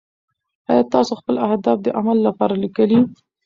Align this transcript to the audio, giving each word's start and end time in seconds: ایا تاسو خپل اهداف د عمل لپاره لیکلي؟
ایا 0.69 0.83
تاسو 0.93 1.11
خپل 1.19 1.35
اهداف 1.47 1.77
د 1.83 1.87
عمل 1.99 2.17
لپاره 2.27 2.53
لیکلي؟ 2.63 2.99